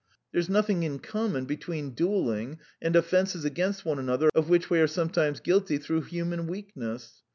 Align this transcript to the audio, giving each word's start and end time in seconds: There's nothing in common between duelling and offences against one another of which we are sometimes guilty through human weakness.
There's 0.31 0.49
nothing 0.49 0.81
in 0.81 0.97
common 0.97 1.45
between 1.45 1.91
duelling 1.93 2.57
and 2.81 2.95
offences 2.95 3.45
against 3.45 3.85
one 3.85 3.99
another 3.99 4.29
of 4.33 4.49
which 4.49 4.67
we 4.67 4.79
are 4.79 4.87
sometimes 4.87 5.39
guilty 5.39 5.77
through 5.77 6.01
human 6.05 6.47
weakness. 6.47 7.21